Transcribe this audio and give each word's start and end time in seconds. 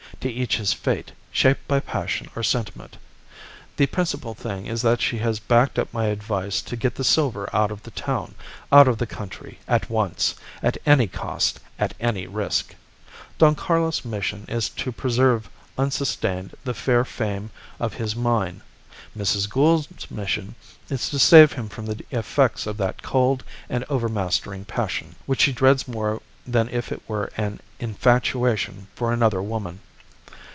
To 0.19 0.29
each 0.31 0.57
his 0.57 0.71
fate, 0.71 1.13
shaped 1.31 1.67
by 1.67 1.79
passion 1.79 2.29
or 2.35 2.43
sentiment. 2.43 2.97
The 3.77 3.87
principal 3.87 4.35
thing 4.35 4.67
is 4.67 4.83
that 4.83 5.01
she 5.01 5.17
has 5.17 5.39
backed 5.39 5.79
up 5.79 5.91
my 5.91 6.05
advice 6.05 6.61
to 6.61 6.75
get 6.75 6.93
the 6.93 7.03
silver 7.03 7.49
out 7.51 7.71
of 7.71 7.81
the 7.81 7.89
town, 7.89 8.35
out 8.71 8.87
of 8.87 8.99
the 8.99 9.07
country, 9.07 9.57
at 9.67 9.89
once, 9.89 10.35
at 10.61 10.77
any 10.85 11.07
cost, 11.07 11.59
at 11.79 11.95
any 11.99 12.27
risk. 12.27 12.75
Don 13.39 13.55
Carlos' 13.55 14.05
mission 14.05 14.45
is 14.47 14.69
to 14.69 14.91
preserve 14.91 15.49
unstained 15.75 16.53
the 16.65 16.75
fair 16.75 17.03
fame 17.03 17.49
of 17.79 17.95
his 17.95 18.15
mine; 18.15 18.61
Mrs. 19.17 19.49
Gould's 19.49 20.11
mission 20.11 20.53
is 20.87 21.09
to 21.09 21.17
save 21.17 21.53
him 21.53 21.67
from 21.67 21.87
the 21.87 22.05
effects 22.11 22.67
of 22.67 22.77
that 22.77 23.01
cold 23.01 23.43
and 23.71 23.83
overmastering 23.89 24.65
passion, 24.65 25.15
which 25.25 25.41
she 25.41 25.51
dreads 25.51 25.87
more 25.87 26.21
than 26.45 26.69
if 26.69 26.91
it 26.91 27.01
were 27.07 27.31
an 27.37 27.59
infatuation 27.79 28.85
for 28.93 29.11
another 29.11 29.41
woman. 29.41 29.79